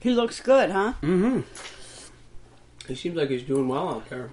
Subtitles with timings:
[0.00, 0.94] He looks good, huh?
[1.02, 1.40] Mm-hmm.
[2.88, 4.30] He seems like he's doing well out there,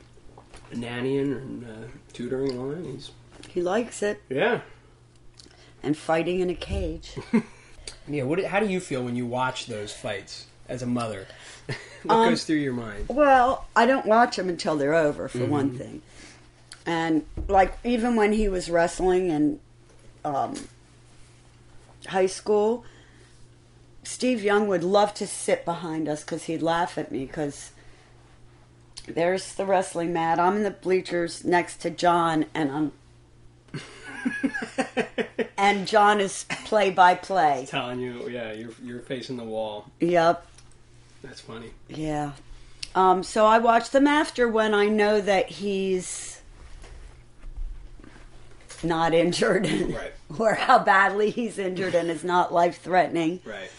[0.73, 2.85] nannying and uh, tutoring that.
[2.85, 3.11] He's
[3.49, 4.21] He likes it.
[4.29, 4.61] yeah.
[5.87, 7.17] And fighting in a cage.
[8.09, 8.23] Yeah.
[8.23, 8.43] What?
[8.45, 11.27] How do you feel when you watch those fights as a mother?
[12.03, 13.05] what Um, goes through your mind?
[13.09, 15.77] Well, I don't watch them until they're over, for one Mm-hmm.
[15.77, 16.01] thing.
[16.85, 19.59] And like even when he was wrestling in
[20.25, 20.55] um,
[22.07, 22.85] high school,
[24.03, 27.71] Steve Young would love to sit behind us because he'd laugh at me because
[29.05, 30.39] there's the wrestling mat.
[30.39, 32.91] I'm in the bleachers next to John, and I'm
[35.57, 37.65] and John is play by play.
[37.69, 39.89] Telling you, yeah, you're you're facing the wall.
[39.99, 40.45] Yep.
[41.23, 41.71] That's funny.
[41.89, 42.33] Yeah.
[42.95, 46.41] Um, so I watch them after when I know that he's
[48.83, 50.13] not injured Right.
[50.39, 53.39] or how badly he's injured and is not life threatening.
[53.43, 53.69] Right.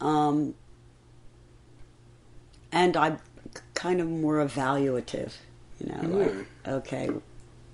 [0.00, 0.54] Um,
[2.70, 3.18] and I'm
[3.74, 5.32] kind of more evaluative,
[5.80, 6.46] you know, like, Mm.
[6.66, 7.10] okay,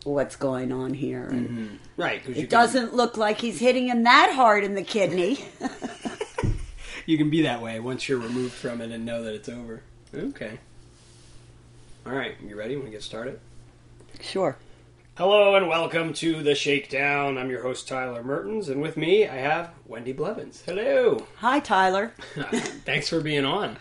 [0.05, 1.25] what's going on here?
[1.25, 1.77] And mm-hmm.
[1.97, 2.23] Right.
[2.29, 5.45] It doesn't look like he's hitting him that hard in the kidney.
[7.07, 9.83] You can be that way once you're removed from it and know that it's over.
[10.15, 10.59] Okay.
[12.07, 12.35] All right.
[12.43, 12.77] You ready?
[12.77, 13.41] Want to get started?
[14.23, 14.57] sure.
[15.17, 17.37] Hello and welcome to the Shakedown.
[17.37, 20.63] I'm your host Tyler Mertens, and with me I have Wendy Blevins.
[20.65, 21.27] Hello.
[21.37, 22.15] Hi, Tyler.
[22.85, 23.77] Thanks for being on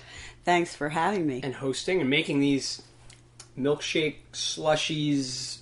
[0.45, 1.39] Thanks for having me.
[1.43, 2.81] and hosting and making these
[3.57, 5.59] milkshake slushies,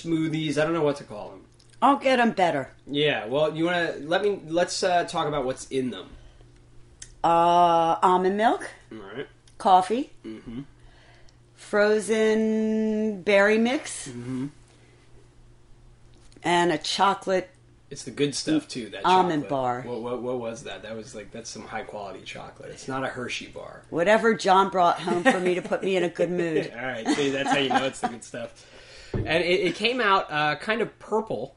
[0.00, 0.58] smoothies.
[0.58, 1.40] I don't know what to call them.
[1.80, 2.70] I'll get them better.
[2.86, 3.26] Yeah.
[3.26, 6.08] Well, you want to let me let's uh, talk about what's in them.
[7.24, 9.26] Uh, almond milk, All right.
[9.58, 10.60] coffee, Mm-hmm.
[11.54, 14.46] frozen berry mix, Mm-hmm.
[16.42, 17.50] and a chocolate.
[17.90, 18.88] It's the good stuff too.
[18.88, 19.50] That Almond chocolate.
[19.50, 19.82] bar.
[19.82, 20.82] What, what what was that?
[20.82, 22.70] That was like that's some high quality chocolate.
[22.70, 23.82] It's not a Hershey bar.
[23.90, 26.72] Whatever John brought home for me to put me in a good mood.
[26.76, 28.66] All right, see, that's how you know it's the good stuff.
[29.14, 31.54] And it, it came out uh, kind of purple.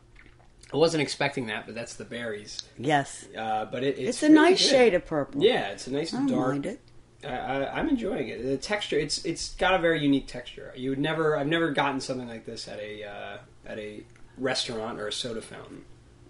[0.73, 2.61] I wasn't expecting that, but that's the berries.
[2.77, 3.25] Yes.
[3.37, 4.69] Uh, but it, it's, It's, a really nice good.
[4.69, 5.41] shade of purple.
[5.43, 6.51] Yeah, it's a nice I don't dark.
[6.51, 6.79] mind it.
[7.23, 8.43] I, I, I'm enjoying it.
[8.43, 10.73] The texture, it's it's got a very unique texture.
[10.75, 14.03] You would never, I've never gotten something like this at a uh, at a
[14.37, 15.85] restaurant or a soda fountain,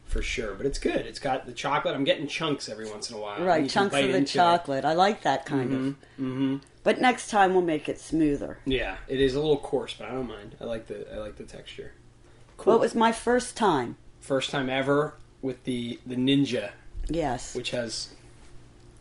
[0.06, 0.54] for sure.
[0.56, 1.06] But it's good.
[1.06, 1.96] It's got the chocolate.
[1.96, 3.44] I'm getting chunks every once in a while.
[3.44, 4.86] Right, chunks of the chocolate.
[4.86, 5.80] I like that kind of.
[6.20, 6.58] Mm-hmm.
[6.84, 8.60] But next time we'll make it smoother.
[8.66, 10.56] Yeah, it is a little coarse, but I don't mind.
[10.62, 11.94] I like the I like the texture.
[12.58, 12.72] Cool.
[12.74, 13.98] Well, it was my first time.
[14.20, 16.72] First time ever with the the Ninja,
[17.10, 17.56] Yes.
[17.56, 18.10] which has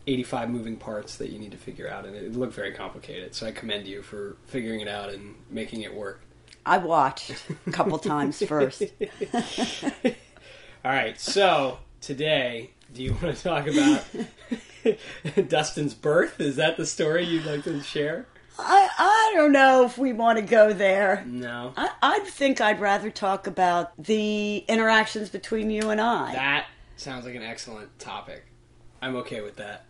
[0.07, 3.33] 85 moving parts that you need to figure out, and it looked very complicated.
[3.35, 6.21] So I commend you for figuring it out and making it work.
[6.65, 7.31] I watched
[7.67, 8.81] a couple times first.
[10.85, 14.05] All right, so today, do you want to talk about
[15.49, 16.39] Dustin's birth?
[16.39, 18.27] Is that the story you'd like to share?
[18.59, 21.23] I, I don't know if we want to go there.
[21.25, 21.73] No.
[21.75, 26.33] I, I think I'd rather talk about the interactions between you and I.
[26.33, 28.45] That sounds like an excellent topic.
[29.01, 29.85] I'm okay with that.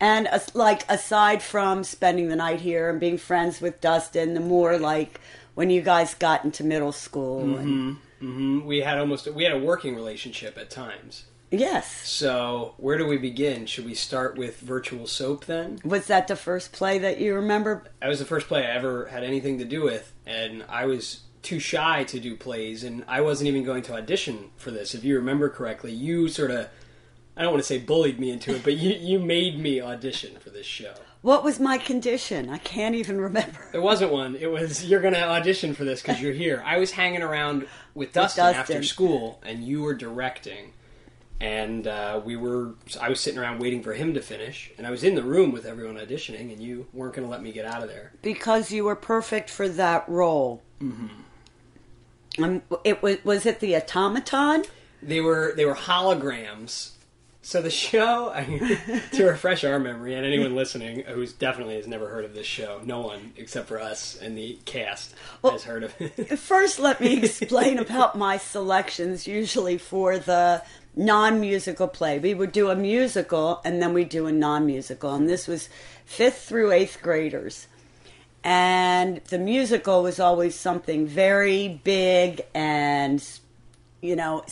[0.00, 4.40] And as, like aside from spending the night here and being friends with Dustin, the
[4.40, 5.20] more like
[5.54, 7.58] when you guys got into middle school.
[7.58, 8.00] And, mm-hmm.
[8.20, 11.24] Hmm We had almost we had a working relationship at times.
[11.50, 12.06] yes.
[12.08, 13.66] So where do we begin?
[13.66, 15.78] Should we start with Virtual Soap then?
[15.84, 17.84] Was that the first play that you remember?
[18.00, 21.20] That was the first play I ever had anything to do with, and I was
[21.42, 24.94] too shy to do plays, and I wasn't even going to audition for this.
[24.94, 26.68] If you remember correctly, you sort of
[27.36, 30.36] I don't want to say bullied me into it, but you you made me audition
[30.38, 30.92] for this show.
[31.22, 32.48] What was my condition?
[32.48, 33.58] I can't even remember.
[33.72, 34.36] There wasn't one.
[34.36, 36.62] It was you're going to audition for this because you're here.
[36.64, 38.60] I was hanging around with Dustin, Dustin.
[38.60, 40.72] after school, and you were directing,
[41.40, 42.74] and uh, we were.
[43.00, 45.52] I was sitting around waiting for him to finish, and I was in the room
[45.52, 48.12] with everyone auditioning, and you weren't going to let me get out of there.
[48.22, 50.62] Because you were perfect for that role.
[50.80, 52.42] Mm-hmm.
[52.42, 54.64] Um, it was was it the automaton?
[55.02, 56.90] They were they were holograms.
[57.42, 58.78] So the show, I mean,
[59.12, 62.80] to refresh our memory, and anyone listening who's definitely has never heard of this show,
[62.84, 66.38] no one except for us and the cast has heard of it.
[66.38, 69.26] First, let me explain about my selections.
[69.26, 70.62] Usually for the
[70.96, 75.46] non-musical play, we would do a musical and then we do a non-musical, and this
[75.46, 75.68] was
[76.04, 77.66] fifth through eighth graders.
[78.42, 83.22] And the musical was always something very big and,
[84.00, 84.44] you know,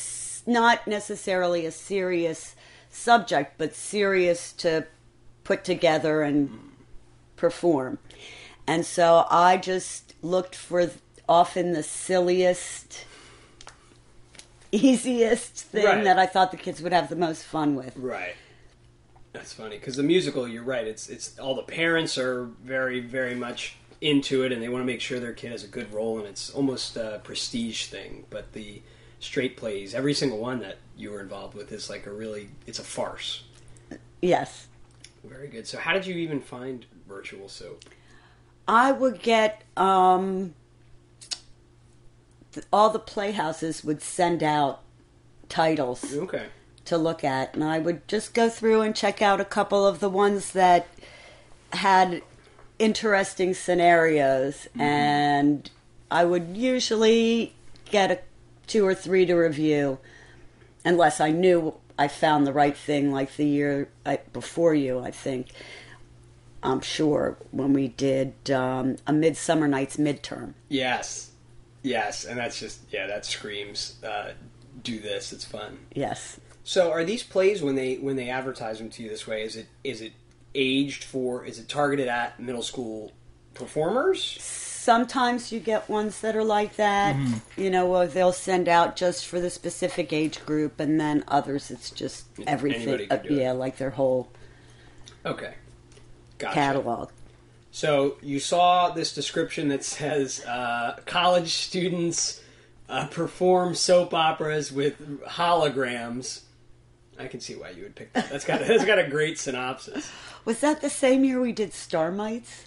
[0.46, 2.54] not necessarily a serious
[2.98, 4.86] subject, but serious to
[5.44, 6.50] put together and
[7.36, 7.98] perform.
[8.66, 10.90] And so I just looked for
[11.28, 13.06] often the silliest,
[14.72, 16.04] easiest thing Right.
[16.04, 17.96] that I thought the kids would have the most fun with.
[17.96, 18.34] Right.
[19.32, 20.86] That's funny because the musical, you're right.
[20.86, 24.86] It's it's all the parents are very very much into it, and they want to
[24.86, 28.24] make sure their kid has a good role, and it's almost a prestige thing.
[28.30, 28.82] But the
[29.20, 32.78] straight plays, every single one that you were involved with, is like a really it's
[32.78, 33.44] a farce.
[34.20, 34.66] Yes.
[35.24, 35.66] Very good.
[35.66, 37.84] So, how did you even find virtual soap?
[38.66, 40.54] I would get um,
[42.52, 44.80] th- all the playhouses would send out
[45.48, 46.46] titles Okay.
[46.84, 50.00] to look at, and I would just go through and check out a couple of
[50.00, 50.86] the ones that
[51.72, 52.22] had
[52.78, 55.70] interesting scenarios, and
[56.10, 57.54] I would usually
[57.90, 58.18] get a
[58.68, 59.98] two or three to review,
[60.84, 65.10] unless I knew I found the right thing, like the year I, before you, I
[65.10, 65.48] think.
[66.62, 70.54] I'm sure when we did um, a Midsummer Night's midterm.
[70.68, 71.30] Yes.
[71.82, 74.02] Yes, and that's just yeah, that screams.
[74.02, 74.32] Uh,
[74.82, 75.32] do this.
[75.32, 75.78] It's fun.
[75.94, 76.40] Yes.
[76.64, 79.42] So are these plays when they when they advertise them to you this way?
[79.42, 80.12] Is it is it
[80.54, 81.44] aged for?
[81.44, 83.12] Is it targeted at middle school
[83.54, 84.36] performers?
[84.88, 87.14] Sometimes you get ones that are like that,
[87.58, 91.70] you know, or they'll send out just for the specific age group, and then others
[91.70, 93.06] it's just everything.
[93.10, 93.32] Uh, do it.
[93.42, 94.30] yeah, like their whole
[95.26, 95.52] Okay,
[96.38, 96.54] gotcha.
[96.54, 97.10] catalog.
[97.70, 102.42] So you saw this description that says uh, college students
[102.88, 106.44] uh, perform soap operas with holograms.
[107.18, 108.30] I can see why you would pick that.
[108.30, 110.10] That's got that's got a great synopsis.
[110.46, 112.64] Was that the same year we did Starmites?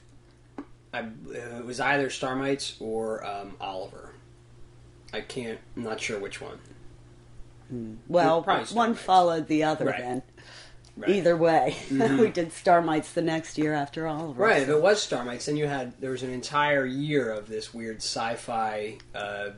[0.93, 4.13] I, uh, it was either Starmites or um, Oliver.
[5.13, 5.59] I can't.
[5.75, 6.59] I'm not sure which one.
[8.09, 8.43] Well,
[8.73, 9.97] one followed the other Right.
[9.99, 10.21] then.
[10.97, 11.09] Right.
[11.09, 11.19] Mm-hmm.
[11.19, 14.43] Either way, we did Starmites the next year after Oliver.
[14.43, 17.73] Right, if it was Starmites, then you had there was an entire year of this
[17.73, 19.51] weird sci-fi, uh,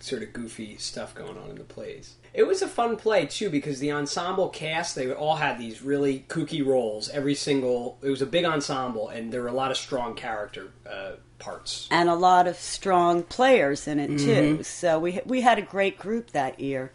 [0.00, 2.16] sort of goofy stuff going on in the plays.
[2.32, 6.24] It was a fun play too because the ensemble cast they all had these really
[6.28, 7.08] kooky roles.
[7.08, 10.70] Every single it was a big ensemble, and there were a lot of strong character
[10.88, 11.88] uh, parts.
[11.90, 14.56] and a lot of strong players in it Mm-hmm.
[14.58, 14.62] too.
[14.62, 16.92] So we we had a great group that year.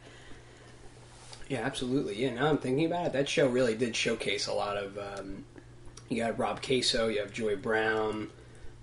[1.49, 2.15] Yeah, absolutely.
[2.21, 4.97] Yeah, now I'm thinking about it, that show really did showcase a lot of.
[4.97, 5.45] Um,
[6.09, 8.29] you got Rob Queso, you have Joy Brown,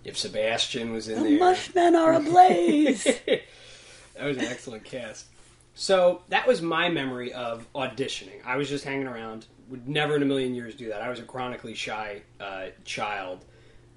[0.05, 1.25] you have Sebastian was in there.
[1.25, 1.39] The there.
[1.39, 3.05] Mushmen are ablaze.
[3.27, 5.27] that was an excellent cast.
[5.75, 8.45] So that was my memory of auditioning.
[8.45, 9.47] I was just hanging around.
[9.69, 11.01] Would never in a million years do that.
[11.01, 13.45] I was a chronically shy uh, child,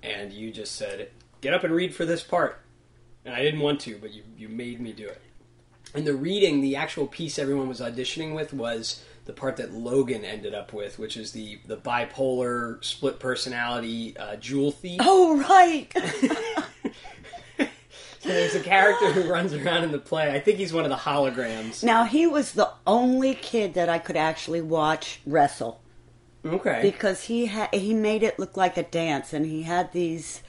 [0.01, 1.09] and you just said,
[1.41, 2.61] "Get up and read for this part,"
[3.25, 5.21] and I didn't want to, but you you made me do it.
[5.93, 10.23] And the reading, the actual piece everyone was auditioning with was the part that Logan
[10.23, 15.01] ended up with, which is the the bipolar split personality uh, jewel thief.
[15.03, 15.93] oh right.
[18.25, 20.31] There's a character who runs around in the play.
[20.31, 21.83] I think he's one of the holograms.
[21.83, 25.81] Now he was the only kid that I could actually watch wrestle
[26.45, 26.79] Okay.
[26.81, 30.41] because he ha- he made it look like a dance, and he had these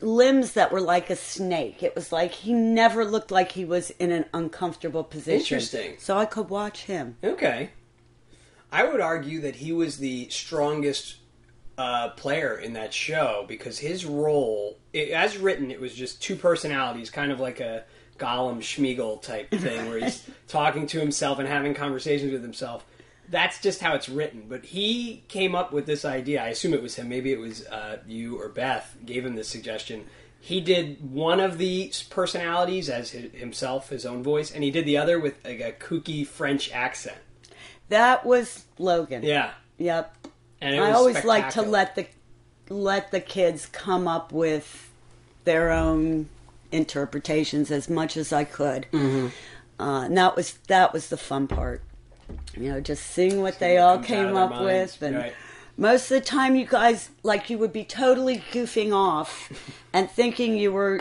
[0.00, 1.82] limbs that were like a snake.
[1.82, 5.56] It was like he never looked like he was in an uncomfortable position.
[5.58, 5.94] Interesting.
[5.98, 7.16] So I could watch him.
[7.22, 7.70] Okay.
[8.72, 11.16] I would argue that he was the strongest
[11.80, 16.36] uh, player in that show because his role, it, as written, it was just two
[16.36, 17.84] personalities, kind of like a
[18.18, 22.84] Gollum Smeagol type thing, where he's talking to himself and having conversations with himself.
[23.30, 24.44] That's just how it's written.
[24.48, 26.42] But he came up with this idea.
[26.42, 27.08] I assume it was him.
[27.08, 30.04] Maybe it was uh, you or Beth gave him this suggestion.
[30.40, 34.84] He did one of the personalities as hi- himself, his own voice, and he did
[34.84, 37.18] the other with like a kooky French accent.
[37.88, 39.22] That was Logan.
[39.22, 40.16] Yeah, Yep.
[40.60, 42.06] And I always like to let the
[42.68, 44.90] let the kids come up with
[45.44, 46.28] their own
[46.72, 48.86] interpretations as much as I could.
[48.92, 49.28] Mm-hmm.
[49.82, 51.82] Uh, and that was that was the fun part.
[52.56, 55.34] You know, just seeing what they what all came up minds, with, and right.
[55.76, 59.50] most of the time, you guys like you would be totally goofing off
[59.92, 61.00] and thinking you were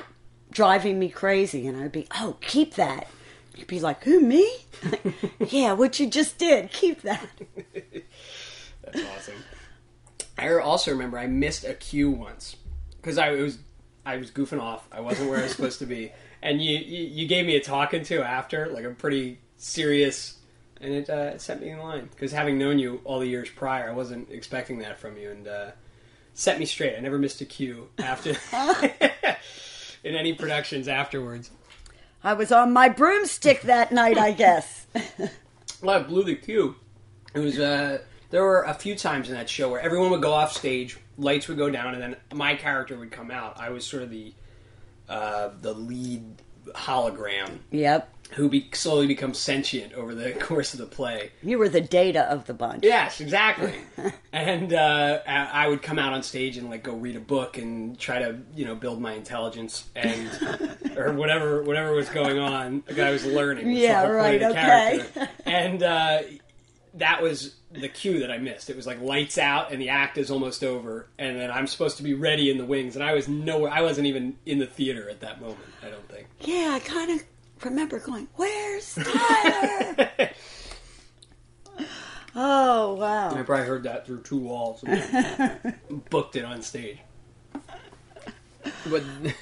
[0.51, 3.07] driving me crazy, and I'd be, "Oh, keep that."
[3.55, 4.49] You'd be like, "Who me?"
[5.49, 6.71] yeah, what you just did.
[6.71, 7.27] Keep that.
[8.83, 9.43] That's awesome.
[10.39, 12.55] I also remember I missed a cue once
[12.97, 13.59] because I was
[14.05, 14.87] I was goofing off.
[14.91, 17.61] I wasn't where I was supposed to be, and you, you you gave me a
[17.61, 20.37] talking to after, like a pretty serious,
[20.81, 23.89] and it, uh, set me in line because having known you all the years prior,
[23.89, 25.71] I wasn't expecting that from you, and uh,
[26.33, 26.95] set me straight.
[26.97, 28.35] I never missed a cue after
[30.03, 31.51] in any productions afterwards.
[32.23, 34.87] I was on my broomstick that night, I guess.
[35.81, 36.75] Well, I blew the cue.
[37.33, 37.99] It was uh,
[38.29, 41.47] there were a few times in that show where everyone would go off stage, lights
[41.47, 43.59] would go down, and then my character would come out.
[43.59, 44.33] I was sort of the
[45.07, 46.23] uh, the lead
[46.75, 48.13] hologram yep.
[48.31, 51.31] who be- slowly becomes sentient over the course of the play.
[51.41, 52.83] You were the data of the bunch.
[52.83, 53.73] Yes, exactly.
[54.31, 57.57] and uh, I I would come out on stage and like go read a book
[57.57, 60.29] and try to you know build my intelligence and
[60.95, 62.83] or whatever whatever was going on.
[62.85, 63.71] The guy was learning.
[63.71, 64.53] Yeah, right, okay.
[64.53, 65.29] character.
[65.47, 66.19] And uh,
[66.95, 68.69] that was the cue that I missed.
[68.69, 71.97] It was like lights out and the act is almost over, and then I'm supposed
[71.97, 73.71] to be ready in the wings, and I was nowhere.
[73.71, 75.59] I wasn't even in the theater at that moment.
[75.83, 76.27] I don't think.
[76.41, 77.23] Yeah, I kind of
[77.63, 80.09] remember going, "Where's Tyler?"
[82.35, 83.35] oh wow.
[83.35, 85.75] I probably heard that through two walls and
[86.09, 86.97] booked it on stage.
[88.89, 89.03] But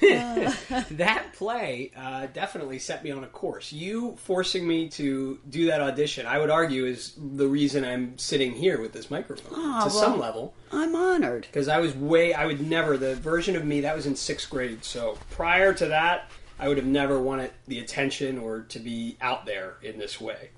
[0.90, 3.72] that play uh, definitely set me on a course.
[3.72, 8.52] You forcing me to do that audition, I would argue, is the reason I'm sitting
[8.52, 10.54] here with this microphone Oh, to some level.
[10.72, 11.42] I'm honored.
[11.42, 14.50] Because I was way, I would never, the version of me, that was in sixth
[14.50, 14.84] grade.
[14.84, 19.46] So prior to that, I would have never wanted the attention or to be out
[19.46, 20.50] there in this way.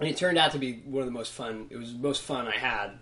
[0.00, 2.22] And it turned out to be one of the most fun, it was the most
[2.22, 2.98] fun I had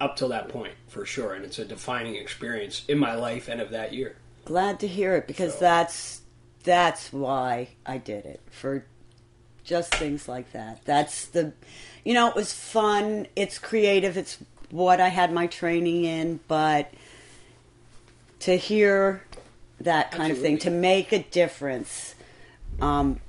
[0.00, 1.34] up till that point, for sure.
[1.34, 4.16] And it's a defining experience in my life and of that year.
[4.44, 6.20] Glad to hear it because So- that's
[6.64, 8.84] that's why I did it for
[9.64, 10.84] just things like that.
[10.84, 11.52] That's the,
[12.04, 13.26] you know, it was fun.
[13.34, 14.16] It's creative.
[14.16, 14.38] It's
[14.70, 16.92] what I had my training in, but
[18.40, 19.22] to hear
[19.80, 22.14] that kind of thing, to make a difference
[22.80, 23.20] um,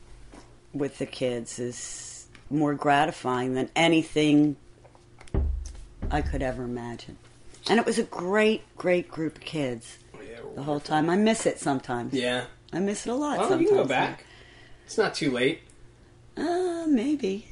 [0.74, 4.55] with the kids is more gratifying than anything
[6.12, 7.17] I could ever imagine.
[7.67, 9.98] And it was a great, great group of kids
[10.55, 11.10] the whole time.
[11.10, 12.13] I miss it sometimes.
[12.13, 12.45] Yeah.
[12.72, 13.38] I miss it a lot.
[13.38, 13.62] Well, sometimes.
[13.62, 14.25] you can go back.
[14.86, 15.62] It's not too late.
[16.36, 17.48] Uh, maybe.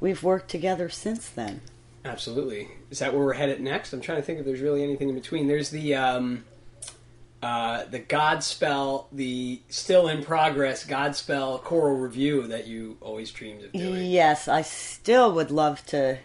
[0.00, 1.60] We've worked together since then.
[2.04, 2.68] Absolutely.
[2.90, 3.92] Is that where we're headed next?
[3.92, 5.46] I'm trying to think if there's really anything in between.
[5.46, 6.44] There's the um,
[7.42, 13.72] uh, the Godspell, the still in progress Godspell choral review that you always dreamed of
[13.72, 14.10] doing.
[14.10, 16.18] Yes, I still would love to.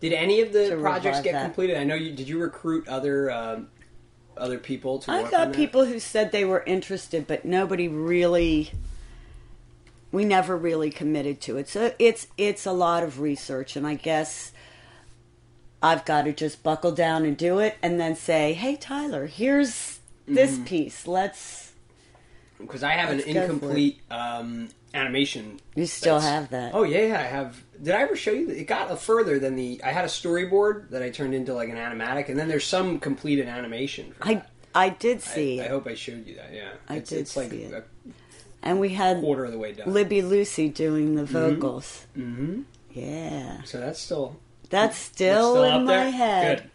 [0.00, 1.44] Did any of the projects get that.
[1.44, 1.76] completed?
[1.76, 2.12] I know you.
[2.12, 3.68] Did you recruit other um,
[4.36, 5.10] other people to?
[5.10, 8.72] I got people who said they were interested, but nobody really.
[10.12, 11.68] We never really committed to it.
[11.68, 14.52] So it's it's a lot of research, and I guess
[15.82, 19.98] I've got to just buckle down and do it, and then say, "Hey, Tyler, here's
[20.26, 20.64] this Mm-hmm.
[20.64, 21.06] piece.
[21.06, 21.65] Let's."
[22.58, 23.42] Because I have an Let's go for it.
[23.50, 25.60] incomplete um, animation.
[25.74, 26.74] You still that's- have that?
[26.74, 27.62] Oh yeah, yeah, I have.
[27.82, 28.48] Did I ever show you?
[28.48, 29.80] It got further than the.
[29.84, 32.98] I had a storyboard that I turned into like an animatic, and then there's some
[32.98, 34.12] completed animation.
[34.18, 34.50] For I that.
[34.74, 36.52] I did see I, I it, hope I showed you that.
[36.52, 37.72] Yeah, I it's, did It's like see it.
[37.72, 37.84] a
[38.62, 39.92] and we had quarter of the way done.
[39.92, 42.06] Libby Lucy doing the vocals.
[42.16, 42.62] mm-hmm.
[42.92, 44.36] Yeah, So that's still
[44.70, 46.10] that's still, still in my there?
[46.10, 46.58] head.
[46.62, 46.70] Good.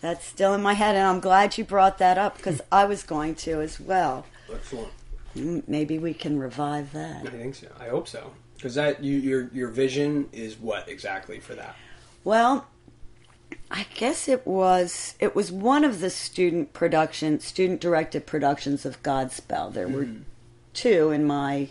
[0.00, 3.02] That's still in my head, and I'm glad you brought that up because I was
[3.02, 4.26] going to as well.
[4.52, 4.88] excellent.
[5.36, 7.26] Mm, Maybe we can revive that.
[7.26, 7.68] I think so.
[7.78, 8.32] I hope so.
[8.56, 11.76] Because that you, your your vision is what exactly for that?
[12.24, 12.66] Well,
[13.70, 19.02] I guess it was it was one of the student production student directed productions of
[19.02, 19.72] Godspell.
[19.72, 20.08] There were
[20.72, 21.68] two in my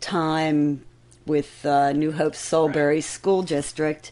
[0.00, 0.84] time
[1.26, 4.10] with uh, New Hope Solebury School District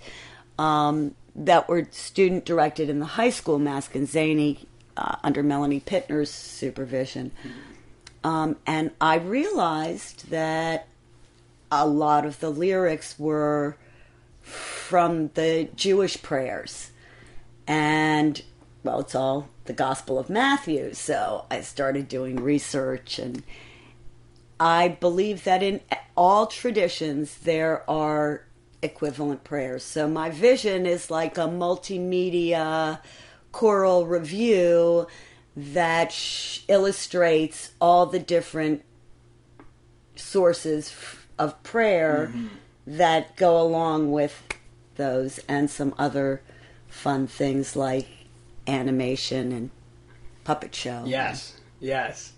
[0.59, 7.31] um, that were student directed in the high school Mascanzani uh, under Melanie Pittner's supervision.
[8.29, 10.87] Um, and I realized that
[11.73, 13.79] a lot of the lyrics were
[14.43, 16.91] from the Jewish prayers.
[17.67, 18.43] And,
[18.85, 20.93] well, it's all the Gospel of Matthew.
[20.93, 23.43] So I started doing research, and
[24.61, 25.81] I believe that in
[26.15, 28.45] all traditions there are
[28.83, 29.85] equivalent prayers.
[29.85, 33.01] So my vision is like a multimedia
[33.53, 35.07] choral review
[35.59, 36.15] that
[36.69, 38.85] illustrates all the different
[40.15, 40.95] sources
[41.37, 42.47] of prayer mm-hmm.
[42.87, 44.41] that go along with
[44.95, 46.41] those and some other
[46.87, 48.07] fun things like
[48.69, 49.71] animation and
[50.45, 51.03] puppet show.
[51.05, 52.35] Yes, yes.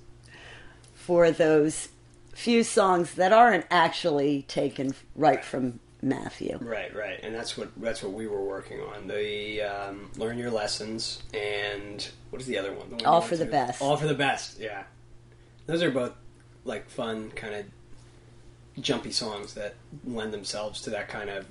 [0.95, 1.89] For those
[2.33, 6.59] few songs that aren't actually taken right from Matthew.
[6.61, 9.07] Right, right, and that's what that's what we were working on.
[9.09, 12.89] The um, learn your lessons and what is the other one?
[12.91, 13.51] The one All for the to?
[13.51, 13.83] best.
[13.83, 14.59] All for the best.
[14.59, 14.85] Yeah,
[15.67, 16.13] those are both
[16.65, 17.65] like fun, kind of
[18.83, 21.47] jumpy songs that lend themselves to that kind of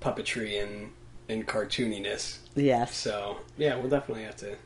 [0.00, 0.92] puppetry and
[1.28, 2.38] and cartooniness.
[2.54, 2.94] Yes.
[2.94, 4.56] So yeah, we'll definitely have to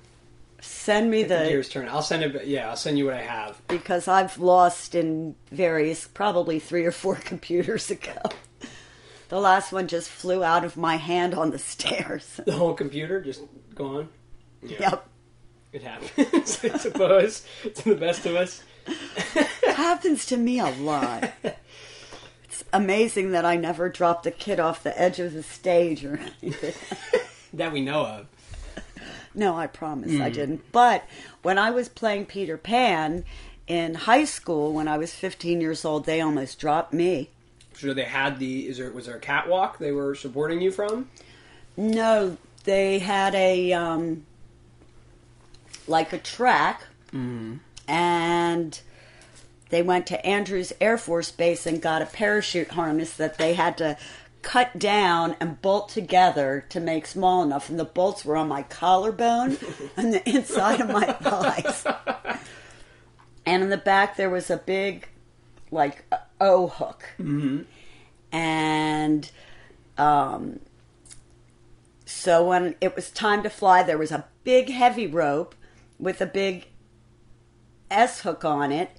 [0.62, 1.88] Send me The the gears turn.
[1.88, 2.46] I'll send it.
[2.46, 3.62] Yeah, I'll send you what I have.
[3.66, 8.12] because I've lost in various, probably three or four computers ago.
[9.30, 12.40] The last one just flew out of my hand on the stairs.
[12.44, 13.42] The whole computer just
[13.74, 14.08] gone.
[14.60, 15.06] Yeah, Yep.
[15.72, 16.64] It happens.
[16.64, 17.46] I suppose
[17.76, 18.64] to the best of us.
[19.64, 21.32] happens to me a lot.
[22.44, 26.18] It's amazing that I never dropped a kid off the edge of the stage or
[26.42, 26.74] anything.
[27.52, 28.26] That we know of.
[29.36, 30.34] No, I promise I hmm.
[30.34, 30.72] didn't.
[30.72, 31.04] But
[31.42, 33.24] when I was playing Peter Pan
[33.68, 37.30] in high school, when I was 15 years old, they almost dropped me.
[37.80, 38.68] So they had the.
[38.68, 41.08] Is there was there a catwalk they were supporting you from?
[41.76, 44.26] No, they had a um,
[45.86, 46.82] like a track,
[47.88, 48.80] and
[49.70, 53.78] they went to Andrews Air Force Base and got a parachute harness that they had
[53.78, 53.96] to
[54.42, 57.68] cut down and bolt together to make small enough.
[57.70, 59.58] And the bolts were on my collarbone
[59.96, 61.86] and the inside of my thighs.
[63.46, 65.08] And in the back there was a big,
[65.72, 66.04] like,
[66.40, 67.04] O hook.
[67.18, 67.62] Mm-hmm.
[68.32, 69.30] And
[69.98, 70.60] um,
[72.06, 75.54] so when it was time to fly, there was a big heavy rope
[75.98, 76.68] with a big
[77.90, 78.90] S hook on it,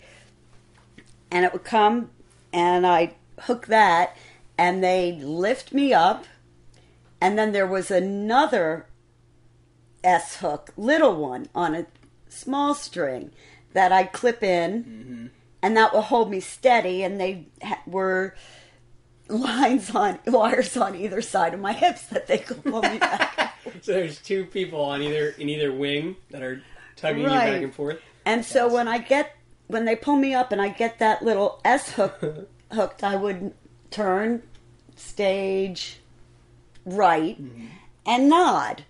[1.32, 2.12] and it would come,
[2.52, 4.18] and I hook that,
[4.58, 6.26] and they'd lift me up,
[7.20, 8.86] and then there was another
[10.04, 11.86] S hook, little one, on a
[12.28, 13.32] small string
[13.74, 18.36] that I'd clip in, and that will hold me steady, and they ha- were
[19.28, 23.38] lines on wires on either side of my hips that they could pull me back.
[23.84, 26.64] So there's two people on either in either wing that are
[26.96, 27.46] tugging Right.
[27.48, 28.00] you back and forth.
[28.26, 29.36] And so when I get
[29.68, 33.54] when they pull me up and I get that little S hook hooked, I would
[33.92, 34.42] turn
[34.96, 36.00] stage
[36.86, 37.68] right mm-hmm.
[38.06, 38.84] and nod.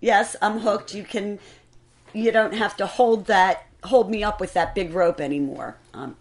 [0.00, 0.94] Yes, I'm hooked.
[0.94, 1.40] You can
[2.12, 5.76] you don't have to hold that hold me up with that big rope anymore.
[5.92, 6.16] Um,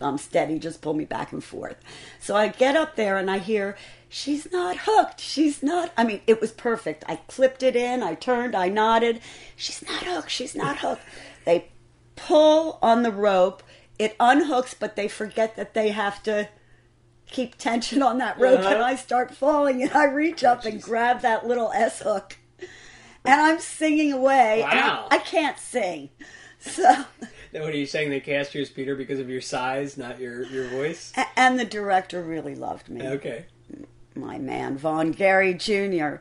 [0.00, 1.76] I'm steady, just pull me back and forth.
[2.20, 3.76] So I get up there and I hear,
[4.08, 5.20] she's not hooked.
[5.20, 5.92] She's not.
[5.96, 7.02] I mean, it was perfect.
[7.08, 9.20] I clipped it in, I turned, I nodded.
[9.56, 10.30] She's not hooked.
[10.30, 11.02] She's not hooked.
[11.44, 11.68] They
[12.14, 13.62] pull on the rope,
[13.98, 16.48] it unhooks, but they forget that they have to
[17.26, 18.82] keep tension on that rope and Uh-huh.
[18.84, 22.38] I start falling and I reach up and grab that little S hook.
[23.24, 24.62] And I'm singing away.
[24.62, 25.08] and I- Wow.
[25.10, 26.10] I can't sing.
[26.60, 26.82] So
[27.52, 28.10] Now, What are you saying?
[28.10, 31.12] They cast you as Peter because of your size, not your your voice?
[31.16, 33.02] A- And the director really loved me.
[33.02, 33.46] Okay.
[34.14, 36.16] My man, Vaughn Gary Jr.,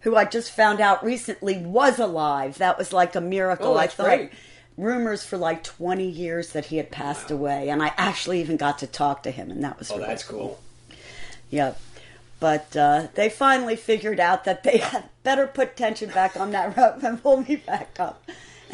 [0.00, 2.58] who I just found out recently was alive.
[2.58, 3.74] That was like a miracle.
[3.74, 4.30] Oh, I thought great.
[4.78, 7.68] rumors for like 20 years that he had passed away.
[7.68, 10.24] And I actually even got to talk to him, and that was Oh, really that's
[10.24, 10.60] cool.
[11.50, 11.78] Yep.
[12.40, 16.76] But uh, they finally figured out that they had better put tension back on that
[16.76, 18.22] rope and pull me back up.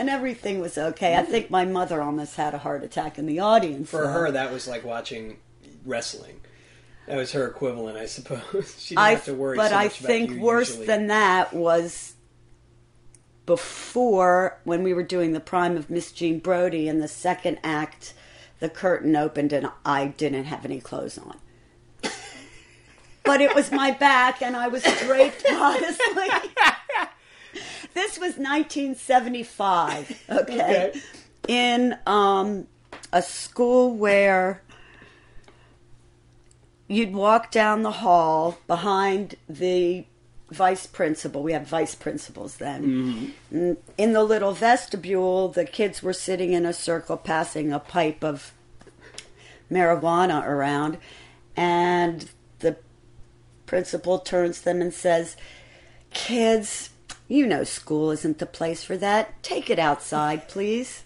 [0.01, 1.15] And everything was okay.
[1.15, 3.91] I think my mother almost had a heart attack in the audience.
[3.91, 5.37] For so- her, that was like watching
[5.85, 6.41] wrestling.
[7.07, 8.77] That was her equivalent, I suppose.
[8.79, 9.59] She didn't I, have to worry.
[9.59, 10.87] but so I think worse usually.
[10.87, 12.15] than that was
[13.45, 18.15] before when we were doing the prime of Miss Jean Brodie in the second act,
[18.59, 21.37] the curtain opened and I didn't have any clothes on.
[23.23, 26.29] but it was my back and I was draped modestly.
[27.94, 30.40] This was 1975, okay?
[30.40, 31.00] Okay.
[31.48, 32.66] In um,
[33.12, 34.62] a school where
[36.87, 40.05] you'd walk down the hall behind the
[40.50, 41.42] vice principal.
[41.42, 43.33] We had vice principals then.
[43.53, 48.24] Mm, In the little vestibule, the kids were sitting in a circle passing a pipe
[48.24, 48.53] of
[49.70, 50.98] marijuana around,
[51.57, 52.76] and the
[53.66, 55.37] principal turns them and says,
[56.12, 56.89] Kids,
[57.31, 59.43] you know school isn't the place for that.
[59.43, 61.05] Take it outside, please.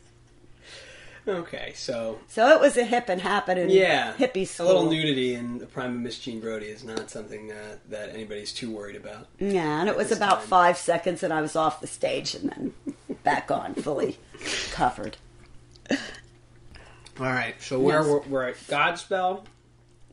[1.27, 4.67] Okay, so So it was a hip and happening yeah, hippie school.
[4.67, 8.11] A little nudity in the prime of Miss Jean Brodie is not something uh, that
[8.11, 9.29] anybody's too worried about.
[9.39, 10.49] Yeah, and it was about time.
[10.49, 12.75] five seconds, and I was off the stage and then
[13.25, 14.19] back on, fully
[14.73, 15.17] covered.
[15.91, 15.97] All
[17.27, 18.07] right, so where Yes.
[18.09, 19.45] we're, we're at Godspell.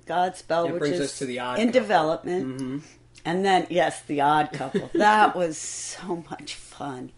[0.07, 1.81] Godspell, That which brings is us to the odd in couple.
[1.81, 2.77] development, Mm-hmm.
[3.25, 4.89] And then yes, the Odd Couple.
[4.93, 7.11] that was so much fun.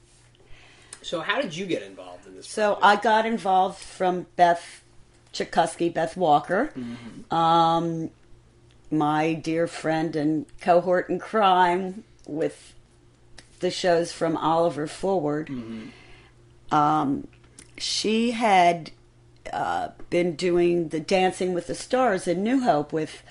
[1.02, 2.48] So how did you get involved in this?
[2.48, 2.86] So project?
[2.86, 4.82] I got involved from Beth
[5.34, 7.34] Chikuski, Beth Walker, Mm-hmm.
[7.34, 8.10] um,
[8.92, 12.74] my dear friend and cohort in crime with
[13.60, 15.48] the shows from Oliver Forward.
[15.48, 16.74] Mm-hmm.
[16.76, 17.28] Um,
[17.78, 18.92] she had
[19.52, 23.24] uh, been doing the Dancing with the Stars in New Hope with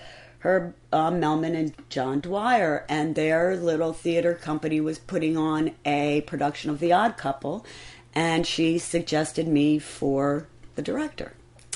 [0.42, 6.22] Herb uh, Melman and John Dwyer, and their little theater company was putting on a
[6.22, 7.64] production of The Odd Couple,
[8.12, 11.34] and she suggested me for the director.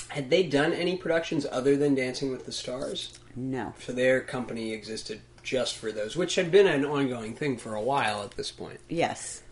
[0.09, 3.17] Had they done any productions other than Dancing with the Stars?
[3.35, 3.73] No.
[3.79, 7.81] So their company existed just for those, which had been an ongoing thing for a
[7.81, 8.81] while at this point.
[8.89, 9.43] Yes.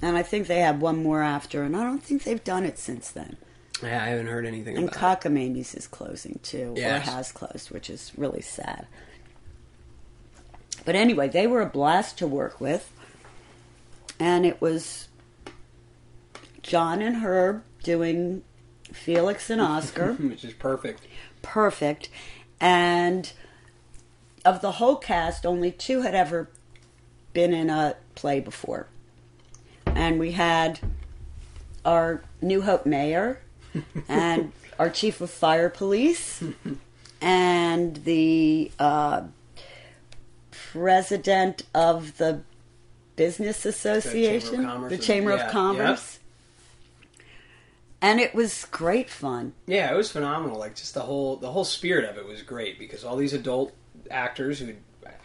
[0.00, 2.78] And I think they had one more after, and I don't think they've done it
[2.78, 3.36] since then.
[3.82, 7.06] Yeah, I haven't heard anything And about Cockamamie's is closing too, Yes.
[7.08, 8.86] or has closed, which is really sad.
[10.84, 12.92] But anyway, they were a blast to work with,
[14.18, 15.08] and it was
[16.62, 18.42] John and Herb doing
[18.92, 21.06] Felix and Oscar, which is perfect.
[21.42, 22.08] perfect,
[22.60, 23.32] and
[24.44, 26.48] of the whole cast, only two had ever
[27.32, 28.86] been in a play before,
[29.86, 30.80] and we had
[31.84, 33.40] our New Hope mayor
[34.08, 36.42] and our chief of fire police
[37.20, 39.22] and the uh,
[40.50, 42.42] president of the
[43.16, 46.18] business association, the Chamber yeah, of Commerce.
[48.00, 49.52] And it was great fun.
[49.66, 50.58] Yeah, it was phenomenal.
[50.58, 53.72] Like just the whole the whole spirit of it was great because all these adult
[54.10, 54.74] actors who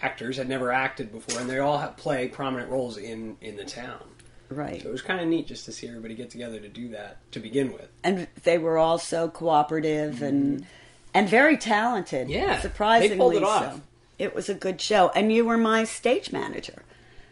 [0.01, 3.65] actors had never acted before, and they all have, play prominent roles in in the
[3.65, 4.03] town.
[4.49, 4.81] Right.
[4.81, 7.17] So it was kind of neat just to see everybody get together to do that
[7.33, 7.89] to begin with.
[8.03, 10.65] and they were all so cooperative and
[11.13, 12.27] and very talented.
[12.27, 12.39] Mm-hmm.
[12.39, 13.75] Yeah, surprisingly they pulled it off.
[13.75, 13.81] so.
[14.19, 16.83] It was a good show, and you were my stage manager.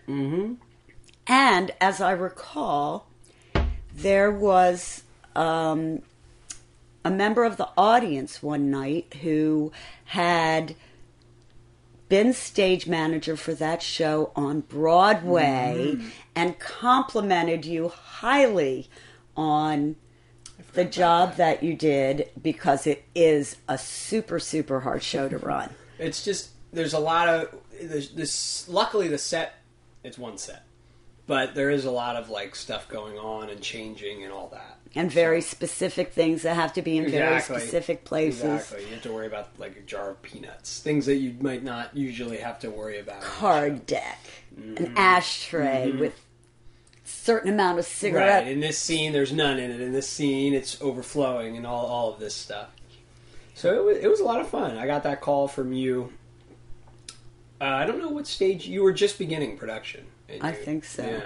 [0.08, 0.56] Mm-hmm.
[1.28, 3.08] And as I recall,
[3.96, 5.04] there was
[5.36, 6.02] um,
[7.04, 9.72] a member of the audience one night who
[10.06, 10.76] had
[12.10, 16.08] been stage manager for that show on Broadway Mm-hmm.
[16.36, 18.90] and complimented you highly
[19.36, 19.96] on
[20.74, 25.70] the job that you did because it is a super super hard show to run.
[26.00, 28.68] It's just there's a lot of there's this.
[28.70, 29.56] Luckily, the set
[30.04, 30.64] it's one set,
[31.28, 34.78] but there is a lot of like stuff going on and changing and all that.
[34.98, 38.44] And very specific things that have to be in very specific places.
[38.44, 38.86] Exactly.
[38.86, 41.96] You have to worry about like a jar of peanuts, things that you might not
[41.98, 43.22] usually have to worry about.
[43.22, 44.20] Card deck,
[44.58, 44.86] Mm-hmm.
[44.86, 46.18] an ashtray with
[47.04, 48.52] certain amount of cigarette Right.
[48.54, 49.82] In this scene, there's none in it.
[49.82, 52.70] In this scene, it's overflowing and all all of this stuff.
[53.54, 54.78] So it was, it was a lot of fun.
[54.78, 56.14] I got that call from you.
[57.60, 60.06] Uh, I don't know what stage you were just beginning production.
[60.30, 61.04] And I think so.
[61.04, 61.22] Yeah,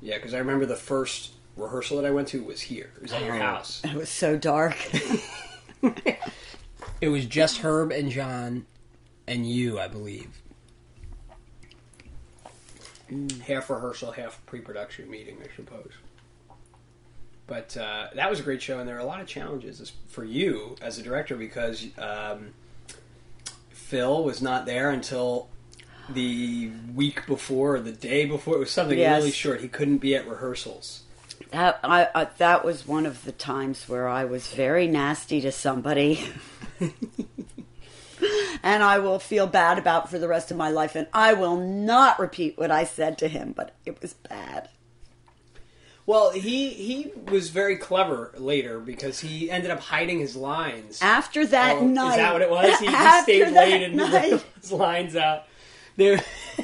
[0.00, 0.16] yeah.
[0.16, 2.90] Because I remember the first rehearsal that I went to was here.
[2.96, 3.82] It was at your house.
[3.84, 4.76] It was so dark.
[7.02, 8.64] It was just Herb and John
[9.26, 10.40] and you, I believe.
[13.44, 15.90] Half rehearsal, half pre-production meeting, I suppose.
[17.48, 20.22] But uh, that was a great show, and there were a lot of challenges for
[20.22, 22.54] you as a director because um,
[23.70, 25.48] Phil was not there until
[26.08, 28.56] the week before or the day before.
[28.56, 29.18] It was something Yes.
[29.20, 29.60] really short.
[29.60, 31.02] He couldn't be at rehearsals.
[31.50, 35.52] That I, I that was one of the times where I was very nasty to
[35.52, 36.24] somebody.
[38.62, 41.56] and I will feel bad about for the rest of my life and I will
[41.56, 44.68] not repeat what I said to him, but it was bad.
[46.04, 51.00] Well, he he was very clever later because he ended up hiding his lines.
[51.00, 52.78] After that Oh, night Is that what it was?
[52.80, 55.44] He, he stayed late and night, his lines out.
[55.96, 56.20] There.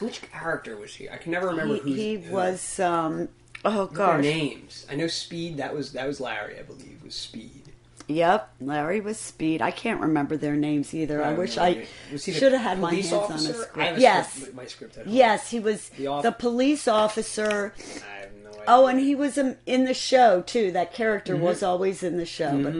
[0.00, 1.08] Which character was he?
[1.08, 2.32] I can never remember he, he who.
[2.34, 3.28] was um
[3.64, 4.22] oh What their gosh.
[4.22, 4.86] names.
[4.90, 5.58] I know Speed.
[5.58, 7.00] That was that was Larry, I believe.
[7.04, 7.62] Was Speed.
[8.06, 9.62] Yep, Larry was Speed.
[9.62, 11.22] I can't remember their names either.
[11.24, 11.56] I, don't wish.
[11.56, 13.48] I Was he the should have had my police hands on a officer?
[13.52, 13.76] I script.
[13.88, 14.34] have a Yes.
[14.34, 14.98] script, my script.
[15.06, 17.72] Yes, he was The off- the police officer.
[17.78, 18.64] I have no idea.
[18.68, 20.70] Oh, and he was um, in the show too.
[20.72, 22.62] That character was always in the show.
[22.62, 22.74] But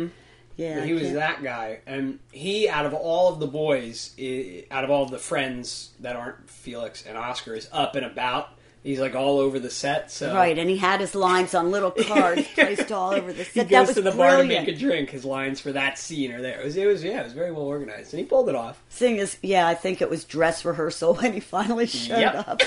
[0.57, 3.47] yeah, But I he was can't- that guy, and he, out of all of the
[3.47, 7.97] boys, i- out of all of the friends that aren't Felix and Oscar, is up
[7.97, 8.49] and about.
[8.83, 10.11] He's like all over the set.
[10.11, 10.59] So right.
[10.59, 13.69] And he had his lines on little cards placed all over the he set.
[13.71, 14.67] goes that was to the bar to brilliant.
[14.67, 15.09] make a drink.
[15.09, 16.61] His lines for that scene are there.
[16.61, 18.83] It was, it was yeah, it was very well organized, and he pulled it off.
[18.91, 22.47] Thing is, yeah, I think it was dress rehearsal when he finally showed Yep.
[22.47, 22.61] up.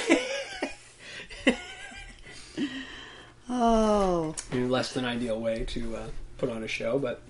[3.49, 7.21] oh, In a less than ideal way to uh, put on a show, but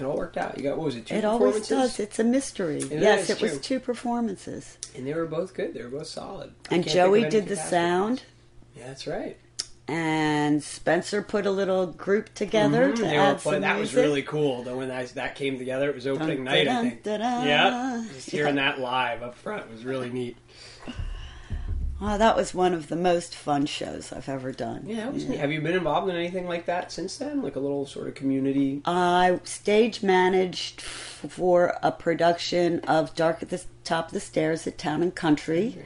[0.00, 0.56] it all worked out.
[0.56, 1.06] You got what was it?
[1.06, 1.98] Two it always does.
[2.00, 2.78] It's a mystery.
[2.78, 3.58] It yes, it was too.
[3.58, 5.74] two performances, and they were both good.
[5.74, 6.52] They were both solid.
[6.70, 8.22] And Joey did the sound.
[8.76, 9.36] Yeah, that's right.
[9.90, 14.22] and Spencer put a little group together Mhm, to they add some that was really
[14.22, 14.62] cool.
[14.62, 16.68] Though when that, that came together, it was opening Dun, night.
[16.68, 17.02] I think.
[17.02, 17.46] dun, dun.
[17.46, 20.36] Yeah, just hearing that live up front was really neat.
[22.00, 24.84] Oh, that was one of the most fun shows I've ever done.
[24.86, 25.38] Yeah, neat.
[25.38, 27.42] Have you been involved in anything like that since then?
[27.42, 28.82] Like a little sort of community?
[28.84, 34.78] I stage managed for a production of Dark at the Top of the Stairs at
[34.78, 35.76] Town and Country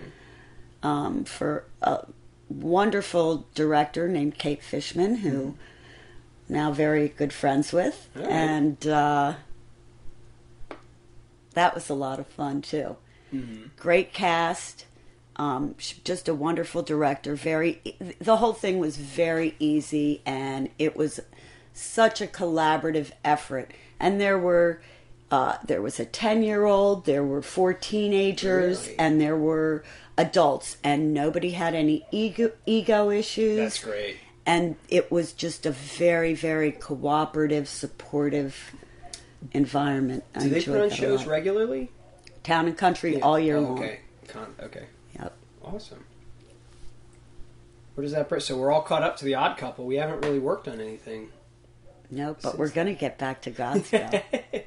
[0.83, 2.05] um, for a
[2.51, 5.57] wonderful director named Kate Fishman, who
[6.46, 8.27] now very good friends with, right.
[8.27, 9.35] and uh,
[11.55, 12.96] that was a lot of fun too.
[13.79, 14.85] Great cast,
[15.37, 17.35] um, just a wonderful director.
[17.35, 17.81] Very,
[18.21, 21.21] the whole thing was very easy, and it was
[21.73, 23.71] such a collaborative effort.
[23.99, 24.81] And there were.
[25.31, 28.99] Uh, there was a 10 year old, there were four teenagers, Really?
[28.99, 29.83] and there were
[30.18, 34.16] adults, and nobody had any ego, ego issues That's great.
[34.45, 38.75] and it was just a very very cooperative supportive
[39.53, 41.29] environment I Do they put on shows lot.
[41.29, 41.90] regularly?
[42.42, 44.01] town and country all year Oh, long Okay.
[44.29, 44.85] Con- okay.
[45.64, 46.05] Yep Awesome.
[47.94, 48.40] Where does that bring?
[48.40, 49.85] So we're all caught up to the Odd Couple.
[49.85, 51.29] We haven't really worked on anything.
[52.11, 54.22] no but we're gonna get back to godspell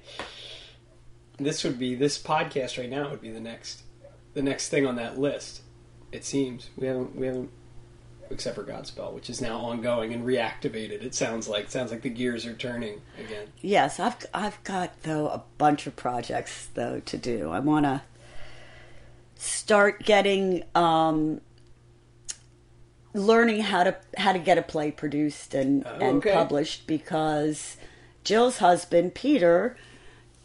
[1.38, 3.82] This would be this podcast right now would be the next,
[4.34, 5.62] the next thing on that list.
[6.12, 7.50] It seems we haven't we haven't,
[8.30, 11.04] except for Godspell, which is now ongoing and reactivated.
[11.04, 13.48] It sounds like sounds like the gears are turning again.
[13.62, 18.02] yes i've i've got though a bunch of projects though to do i want to
[19.36, 21.42] start getting um
[23.14, 26.34] learning how to how to get a play produced and Oh, and okay.
[26.34, 27.78] published because
[28.24, 29.78] Jill's husband Peter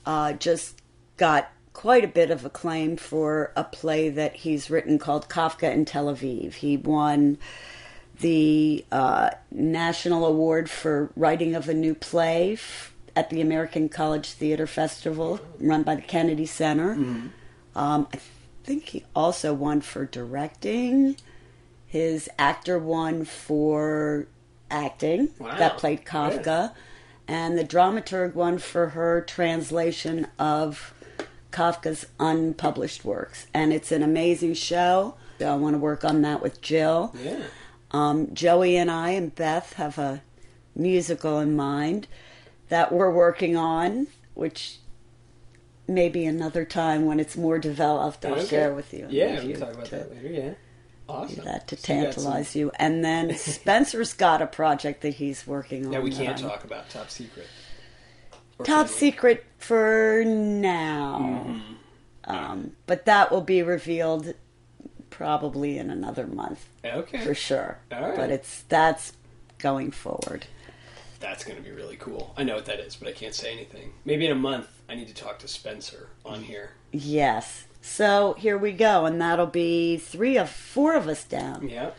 [0.06, 0.80] uh, just
[1.16, 5.84] got quite a bit of acclaim for a play that he's written called Kafka in
[5.84, 6.54] Tel Aviv.
[6.54, 7.38] He won
[8.20, 14.32] the uh, National Award for Writing of a New Play f- at the American College
[14.32, 16.92] Theater Festival, run by the Kennedy Center.
[17.74, 18.18] Um, I
[18.70, 21.16] think he also won for directing.
[21.88, 24.28] His actor won for
[24.70, 25.58] acting Wow.
[25.58, 26.04] that played.
[26.04, 26.72] Kafka,
[27.26, 30.94] and the dramaturg won for her translation of
[31.50, 33.48] Kafka's unpublished works.
[33.52, 35.14] And it's an amazing show.
[35.44, 37.12] I want to work on that with Jill.
[37.20, 37.42] Yeah.
[37.90, 40.22] Um, Joey and I and Beth have a
[40.76, 42.06] musical in mind
[42.68, 44.78] that we're working on, which
[45.90, 48.46] maybe another time when it's more developed, I'll Okay.
[48.46, 49.06] share with you.
[49.10, 50.28] Yeah, With we you can talk about to that later.
[50.28, 50.50] Yeah.
[51.08, 51.44] Awesome.
[51.44, 52.70] that to So you some- tantalize you.
[52.78, 55.92] And then Spencer's got a project that he's working on.
[55.92, 57.48] Yeah, we can't talk about top secret.
[58.62, 58.92] Top we?
[58.92, 61.18] secret for now.
[61.48, 61.74] Mm-hmm.
[62.32, 64.34] Um, but that will be revealed
[65.08, 67.18] probably in another month Okay.
[67.24, 67.78] for sure.
[67.90, 68.16] All right.
[68.16, 69.14] But it's that's
[69.58, 70.46] going forward.
[71.20, 72.32] That's going to be really cool.
[72.36, 73.92] I know what that is, but I can't say anything.
[74.04, 76.70] Maybe in a month, I need to talk to Spencer on here.
[76.92, 77.64] Yes.
[77.82, 81.68] So here we go, and that'll be three of four of us down.
[81.68, 81.90] Yeah.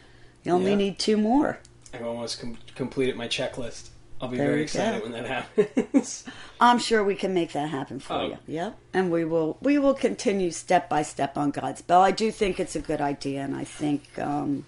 [0.44, 0.78] You only Yeah.
[0.78, 1.60] need two more.
[1.94, 3.90] I've almost com- completed my checklist.
[4.20, 5.26] I'll be There very excited when that
[5.58, 6.24] happens.
[6.60, 8.28] I'm sure we can make that happen for Oh.
[8.28, 8.38] you.
[8.48, 8.78] Yep.
[8.94, 12.02] And we will we will continue step by step on Godspell.
[12.02, 14.66] I do think it's a good idea, and I think um,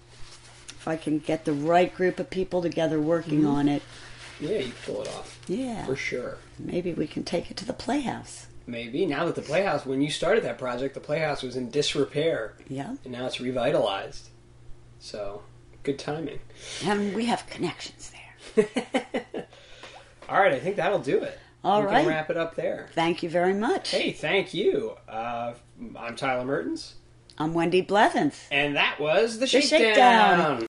[0.70, 3.46] if I can get the right group of people together working Mm-hmm.
[3.58, 3.82] on it,
[4.40, 5.38] yeah, you pull it off.
[5.48, 6.38] yeah, For sure.
[6.58, 8.46] maybe we can take it to the Playhouse.
[8.66, 9.04] Maybe.
[9.06, 12.94] Now that the Playhouse, when you started that project, the Playhouse was in disrepair, Yeah.
[13.04, 14.28] and now it's revitalized.
[14.98, 15.42] So,
[15.82, 16.38] good timing.
[16.84, 18.10] And we have connections
[18.56, 18.66] there.
[20.28, 21.38] All right, I think that'll do it.
[21.62, 22.00] All we right.
[22.00, 22.88] can wrap it up there.
[22.94, 23.90] Thank you very much.
[23.90, 24.94] Hey, thank you.
[25.08, 25.54] Uh,
[25.98, 26.94] I'm Tyler Mertens,
[27.38, 28.46] I'm Wendy Blevins.
[28.50, 30.60] and that was the, The Shakedown.
[30.60, 30.66] Shakedown.